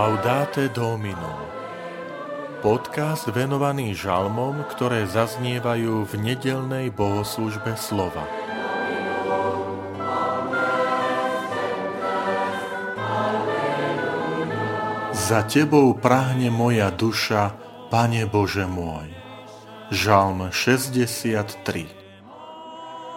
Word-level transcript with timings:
Laudate 0.00 0.72
Domino 0.72 1.44
Podcast 2.64 3.28
venovaný 3.28 3.92
žalmom, 3.92 4.64
ktoré 4.72 5.04
zaznievajú 5.04 6.08
v 6.08 6.12
nedelnej 6.16 6.88
bohoslužbe 6.88 7.76
slova. 7.76 8.24
Za 15.12 15.44
Tebou 15.44 15.92
prahne 15.92 16.48
moja 16.48 16.88
duša, 16.88 17.52
Pane 17.92 18.24
Bože 18.24 18.64
môj. 18.64 19.12
Žalm 19.92 20.48
63 20.48 21.60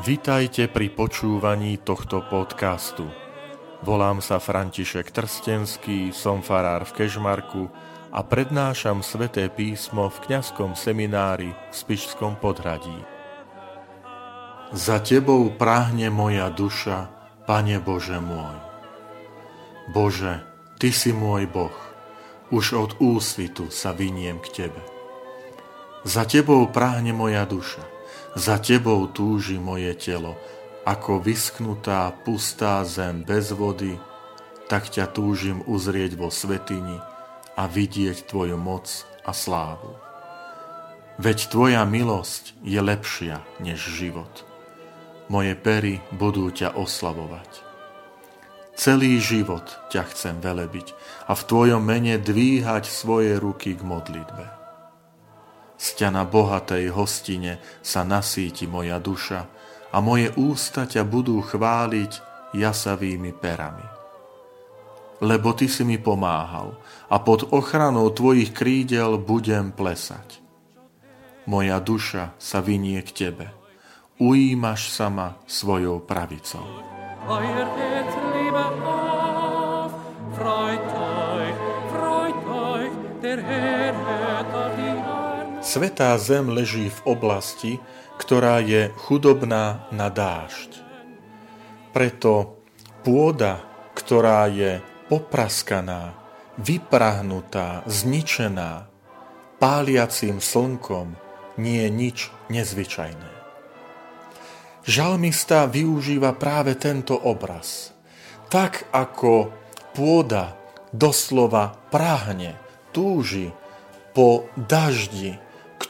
Vitajte 0.00 0.64
pri 0.72 0.88
počúvaní 0.88 1.76
tohto 1.76 2.24
podcastu. 2.24 3.29
Volám 3.80 4.20
sa 4.20 4.36
František 4.36 5.08
Trstenský, 5.08 6.12
som 6.12 6.44
farár 6.44 6.84
v 6.84 7.00
Kežmarku 7.00 7.72
a 8.12 8.20
prednášam 8.20 9.00
sveté 9.00 9.48
písmo 9.48 10.12
v 10.12 10.20
kňazskom 10.28 10.76
seminári 10.76 11.56
v 11.56 11.72
Spišskom 11.72 12.36
podhradí. 12.36 13.00
Za 14.76 15.00
Tebou 15.00 15.48
práhne 15.56 16.12
moja 16.12 16.52
duša, 16.52 17.08
Pane 17.48 17.80
Bože 17.80 18.20
môj. 18.20 18.60
Bože, 19.96 20.44
Ty 20.76 20.92
si 20.92 21.16
môj 21.16 21.48
Boh, 21.48 21.74
už 22.52 22.76
od 22.76 22.90
úsvitu 23.00 23.72
sa 23.72 23.96
vyniem 23.96 24.44
k 24.44 24.60
Tebe. 24.60 24.82
Za 26.04 26.28
Tebou 26.28 26.68
práhne 26.68 27.16
moja 27.16 27.48
duša, 27.48 27.80
za 28.36 28.60
Tebou 28.60 29.08
túži 29.08 29.56
moje 29.56 29.96
telo, 29.96 30.36
ako 30.84 31.20
vyschnutá 31.20 32.12
pustá 32.24 32.84
zem 32.88 33.22
bez 33.24 33.52
vody, 33.52 33.96
tak 34.70 34.88
ťa 34.88 35.10
túžim 35.10 35.60
uzrieť 35.66 36.14
vo 36.16 36.30
svetini, 36.32 36.98
a 37.60 37.68
vidieť 37.68 38.24
Tvoju 38.24 38.56
moc 38.56 38.88
a 39.20 39.36
slávu. 39.36 39.92
Veď 41.20 41.52
Tvoja 41.52 41.84
milosť 41.84 42.56
je 42.64 42.80
lepšia 42.80 43.44
než 43.60 43.76
život. 43.76 44.48
Moje 45.28 45.52
pery 45.52 46.00
budú 46.16 46.48
ťa 46.48 46.72
oslavovať. 46.72 47.68
Celý 48.80 49.20
život 49.20 49.68
ťa 49.92 50.08
chcem 50.08 50.40
velebiť 50.40 50.96
a 51.28 51.36
v 51.36 51.42
Tvojom 51.44 51.84
mene 51.84 52.16
dvíhať 52.16 52.88
svoje 52.88 53.36
ruky 53.36 53.76
k 53.76 53.84
modlitbe. 53.84 54.46
Z 55.76 56.00
ťa 56.00 56.08
na 56.16 56.24
bohatej 56.24 56.88
hostine 56.96 57.60
sa 57.84 58.08
nasíti 58.08 58.64
moja 58.64 58.96
duša 58.96 59.44
a 59.90 59.98
moje 59.98 60.30
ústa 60.38 60.86
ťa 60.86 61.02
budú 61.02 61.42
chváliť 61.42 62.12
jasavými 62.54 63.34
perami 63.34 64.00
lebo 65.20 65.52
Ty 65.52 65.68
si 65.68 65.84
mi 65.84 66.00
pomáhal 66.00 66.74
a 67.12 67.16
pod 67.20 67.52
ochranou 67.52 68.08
Tvojich 68.10 68.56
krídel 68.56 69.20
budem 69.20 69.70
plesať. 69.70 70.40
Moja 71.44 71.76
duša 71.80 72.36
sa 72.40 72.64
vynie 72.64 73.00
k 73.04 73.10
Tebe. 73.12 73.46
Ujímaš 74.20 74.92
sa 74.92 75.08
ma 75.08 75.40
svojou 75.48 76.04
pravicou. 76.04 76.64
Svetá 85.70 86.18
zem 86.18 86.50
leží 86.50 86.90
v 86.90 87.14
oblasti, 87.14 87.78
ktorá 88.18 88.58
je 88.58 88.90
chudobná 89.06 89.86
na 89.94 90.10
dážď. 90.10 90.82
Preto 91.94 92.58
pôda, 93.06 93.62
ktorá 93.94 94.50
je 94.50 94.82
popraskaná, 95.06 96.18
vyprahnutá, 96.58 97.86
zničená, 97.86 98.90
páliacím 99.62 100.42
slnkom, 100.42 101.14
nie 101.54 101.86
je 101.86 101.90
nič 101.94 102.18
nezvyčajné. 102.50 103.30
Žalmista 104.82 105.70
využíva 105.70 106.34
práve 106.34 106.74
tento 106.74 107.14
obraz. 107.14 107.94
Tak 108.50 108.90
ako 108.90 109.54
pôda 109.94 110.58
doslova 110.90 111.78
práhne, 111.94 112.58
túži 112.90 113.54
po 114.18 114.50
daždi, 114.58 115.38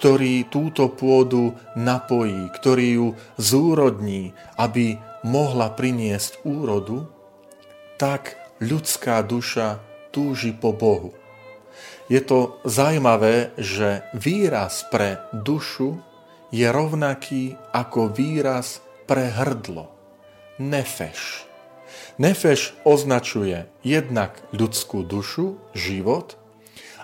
ktorý 0.00 0.48
túto 0.48 0.88
pôdu 0.88 1.52
napojí, 1.76 2.48
ktorý 2.56 2.88
ju 2.96 3.08
zúrodní, 3.36 4.32
aby 4.56 4.96
mohla 5.20 5.68
priniesť 5.68 6.40
úrodu, 6.48 7.04
tak 8.00 8.40
ľudská 8.64 9.20
duša 9.20 9.76
túži 10.08 10.56
po 10.56 10.72
Bohu. 10.72 11.12
Je 12.08 12.16
to 12.24 12.56
zaujímavé, 12.64 13.52
že 13.60 14.00
výraz 14.16 14.88
pre 14.88 15.20
dušu 15.36 16.00
je 16.48 16.64
rovnaký 16.64 17.60
ako 17.68 18.08
výraz 18.08 18.80
pre 19.04 19.28
hrdlo. 19.28 19.92
Nefeš. 20.56 21.44
Nefeš 22.16 22.72
označuje 22.88 23.68
jednak 23.84 24.40
ľudskú 24.56 25.04
dušu, 25.04 25.60
život, 25.76 26.40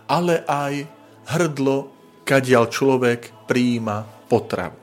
ale 0.09 0.41
aj 0.49 0.89
hrdlo, 1.29 1.96
kadiaľ 2.26 2.66
človek 2.66 3.47
príjima 3.47 4.03
potravu. 4.26 4.76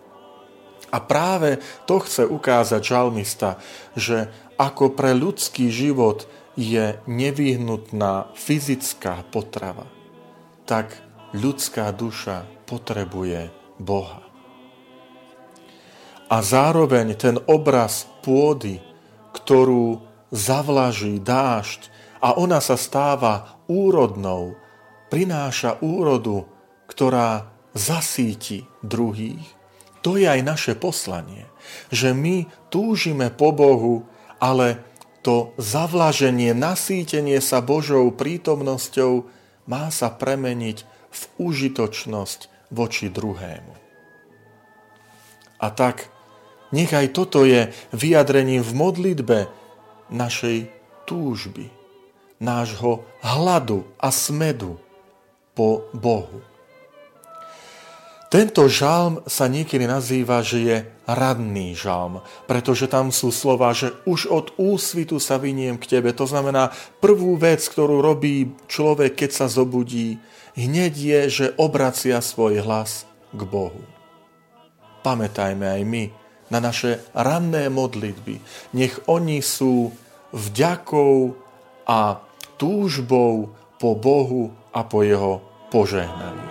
A 0.93 1.01
práve 1.01 1.59
to 1.89 1.99
chce 1.99 2.23
ukázať 2.23 2.81
žalmista, 2.81 3.57
že 3.97 4.29
ako 4.61 4.93
pre 4.93 5.17
ľudský 5.17 5.67
život 5.73 6.29
je 6.53 7.01
nevyhnutná 7.09 8.29
fyzická 8.37 9.25
potrava, 9.33 9.89
tak 10.69 10.93
ľudská 11.33 11.89
duša 11.91 12.45
potrebuje 12.69 13.49
Boha. 13.81 14.21
A 16.29 16.37
zároveň 16.45 17.17
ten 17.17 17.41
obraz 17.49 18.05
pôdy, 18.21 18.77
ktorú 19.33 19.97
zavlaží 20.29 21.17
dážď 21.17 21.89
a 22.21 22.37
ona 22.37 22.61
sa 22.61 22.77
stáva 22.77 23.57
úrodnou, 23.65 24.53
prináša 25.09 25.81
úrodu, 25.81 26.53
ktorá 26.88 27.51
zasíti 27.73 28.69
druhých. 28.85 29.44
To 30.03 30.19
je 30.19 30.27
aj 30.27 30.41
naše 30.44 30.73
poslanie, 30.75 31.47
že 31.89 32.11
my 32.11 32.45
túžime 32.67 33.31
po 33.31 33.55
Bohu, 33.55 34.03
ale 34.38 34.83
to 35.23 35.55
zavlaženie, 35.55 36.51
nasýtenie 36.51 37.39
sa 37.39 37.63
Božou 37.63 38.11
prítomnosťou 38.11 39.31
má 39.72 39.88
sa 39.88 40.11
premeniť 40.11 40.83
v 41.07 41.22
užitočnosť 41.39 42.69
voči 42.75 43.07
druhému. 43.07 43.73
A 45.63 45.67
tak 45.72 46.11
nech 46.75 46.91
aj 46.91 47.16
toto 47.16 47.47
je 47.47 47.72
vyjadrením 47.95 48.59
v 48.59 48.72
modlitbe 48.75 49.39
našej 50.11 50.67
túžby, 51.07 51.72
nášho 52.43 53.07
hladu 53.23 53.88
a 53.95 54.11
smedu 54.11 54.75
po 55.55 55.88
Bohu. 55.95 56.53
Tento 58.33 58.66
žalm 58.66 59.21
sa 59.29 59.45
niekedy 59.45 59.85
nazýva, 59.85 60.41
že 60.41 60.57
je 60.57 60.77
radný 61.05 61.77
žalm, 61.77 62.17
pretože 62.49 62.89
tam 62.89 63.13
sú 63.13 63.29
slova, 63.29 63.77
že 63.77 63.94
už 64.09 64.25
od 64.25 64.57
úsvitu 64.57 65.21
sa 65.21 65.38
vyniem 65.38 65.77
k 65.77 65.85
tebe. 65.85 66.09
To 66.17 66.25
znamená, 66.25 66.73
prvú 66.97 67.38
vec, 67.38 67.61
ktorú 67.61 68.01
robí 68.01 68.49
človek, 68.66 69.13
keď 69.13 69.29
sa 69.38 69.45
zobudí, 69.45 70.17
hneď 70.57 70.93
je, 70.97 71.19
že 71.29 71.45
obracia 71.61 72.17
svoj 72.25 72.66
hlas 72.66 73.05
k 73.29 73.41
Bohu. 73.45 73.85
Pamätajme 75.05 75.69
aj 75.69 75.81
my 75.85 76.03
na 76.49 76.57
naše 76.57 77.05
ranné 77.13 77.69
modlitby. 77.69 78.41
Nech 78.73 78.97
oni 79.05 79.46
sú 79.46 79.93
vďakou 80.34 81.37
a 81.85 82.17
túžbou 82.58 83.53
po 83.78 83.93
Bohu 83.93 84.49
a 84.73 84.81
po 84.81 85.05
jeho 85.05 85.37
požehnaní. 85.69 86.49